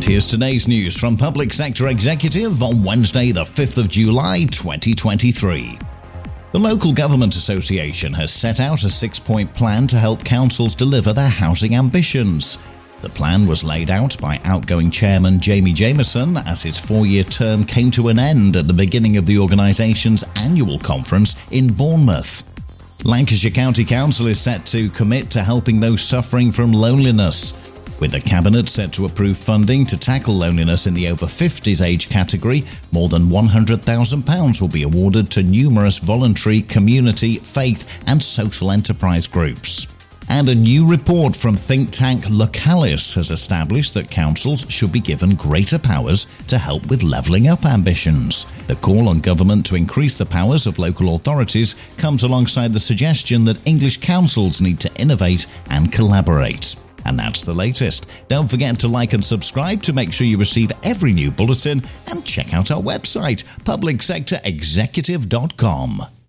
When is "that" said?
43.94-44.10, 53.44-53.66